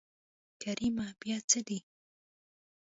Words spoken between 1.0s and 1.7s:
بيا څه